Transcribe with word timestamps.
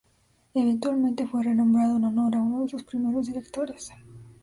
Eventualmente 0.55 1.27
fue 1.27 1.43
renombrado 1.43 1.97
en 1.97 2.05
honor 2.05 2.35
a 2.35 2.41
uno 2.41 2.63
de 2.63 2.69
sus 2.69 2.83
primeros 2.83 3.27
directores. 3.27 3.91